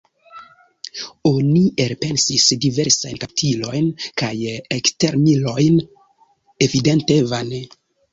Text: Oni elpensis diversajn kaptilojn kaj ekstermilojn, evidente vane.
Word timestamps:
Oni 1.31 1.59
elpensis 1.83 2.45
diversajn 2.63 3.19
kaptilojn 3.23 3.89
kaj 4.21 4.31
ekstermilojn, 4.79 5.77
evidente 6.69 7.19
vane. 7.35 7.61